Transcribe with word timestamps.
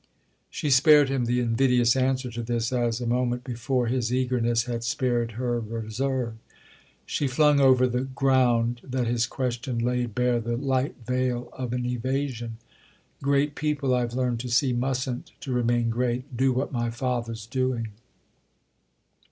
She 0.49 0.71
spared 0.71 1.09
him 1.09 1.25
the 1.25 1.39
invidious 1.39 1.95
answer 1.95 2.31
to 2.31 2.41
this 2.41 2.73
as, 2.73 2.99
a 2.99 3.05
moment 3.05 3.43
before, 3.43 3.85
his 3.85 4.11
eagerness 4.11 4.63
had 4.63 4.83
spared 4.83 5.33
her 5.33 5.59
reserve; 5.59 6.37
she 7.05 7.27
flung 7.27 7.59
over 7.59 7.85
the 7.85 8.05
"ground" 8.05 8.81
that 8.83 9.05
his 9.05 9.27
question 9.27 9.77
laid 9.77 10.15
bare 10.15 10.39
the 10.39 10.57
light 10.57 10.95
veil 11.05 11.49
of 11.53 11.71
an 11.71 11.85
evasion, 11.85 12.57
"'Great 13.21 13.53
people,' 13.53 13.93
I've 13.93 14.15
learned 14.15 14.39
to 14.39 14.49
see, 14.49 14.73
mustn't—to 14.73 15.53
remain 15.53 15.91
great—do 15.91 16.51
what 16.51 16.71
my 16.71 16.89
father's 16.89 17.45
doing." 17.45 17.89